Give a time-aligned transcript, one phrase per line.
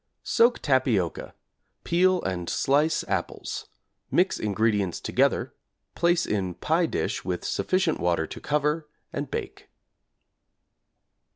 [0.23, 1.35] Soak tapioca,
[1.83, 3.67] peel and slice apples;
[4.09, 5.53] mix ingredients together,
[5.93, 9.69] place in pie dish with sufficient water to cover and bake.